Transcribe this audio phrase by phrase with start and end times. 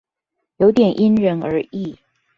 [0.57, 1.95] 有點因人而異